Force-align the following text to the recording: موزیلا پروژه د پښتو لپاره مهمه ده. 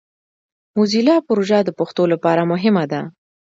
موزیلا 0.75 1.15
پروژه 1.27 1.57
د 1.63 1.69
پښتو 1.79 2.03
لپاره 2.13 2.43
مهمه 2.51 2.83
ده. 2.91 3.01